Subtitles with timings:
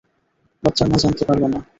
[0.63, 1.59] বাচ্চার মা জানতে পারল না।